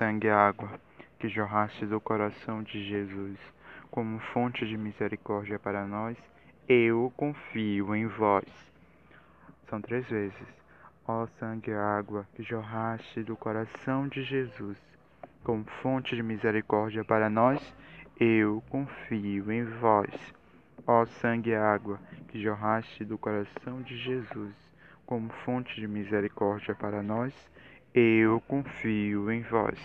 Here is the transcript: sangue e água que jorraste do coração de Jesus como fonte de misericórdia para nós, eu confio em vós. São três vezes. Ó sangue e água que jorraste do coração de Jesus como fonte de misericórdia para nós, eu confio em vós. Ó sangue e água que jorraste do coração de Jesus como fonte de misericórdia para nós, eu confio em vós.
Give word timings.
sangue 0.00 0.28
e 0.28 0.30
água 0.30 0.80
que 1.18 1.28
jorraste 1.28 1.84
do 1.84 2.00
coração 2.00 2.62
de 2.62 2.82
Jesus 2.88 3.38
como 3.90 4.18
fonte 4.18 4.66
de 4.66 4.74
misericórdia 4.74 5.58
para 5.58 5.86
nós, 5.86 6.16
eu 6.66 7.12
confio 7.18 7.94
em 7.94 8.06
vós. 8.06 8.48
São 9.68 9.78
três 9.78 10.08
vezes. 10.08 10.48
Ó 11.06 11.26
sangue 11.38 11.70
e 11.70 11.74
água 11.74 12.26
que 12.34 12.42
jorraste 12.42 13.22
do 13.22 13.36
coração 13.36 14.08
de 14.08 14.22
Jesus 14.22 14.78
como 15.44 15.66
fonte 15.82 16.16
de 16.16 16.22
misericórdia 16.22 17.04
para 17.04 17.28
nós, 17.28 17.60
eu 18.18 18.64
confio 18.70 19.52
em 19.52 19.64
vós. 19.64 20.14
Ó 20.86 21.04
sangue 21.04 21.50
e 21.50 21.54
água 21.54 22.00
que 22.28 22.40
jorraste 22.40 23.04
do 23.04 23.18
coração 23.18 23.82
de 23.82 23.98
Jesus 23.98 24.54
como 25.04 25.28
fonte 25.44 25.78
de 25.78 25.86
misericórdia 25.86 26.74
para 26.74 27.02
nós, 27.02 27.34
eu 27.94 28.40
confio 28.46 29.30
em 29.30 29.42
vós. 29.42 29.78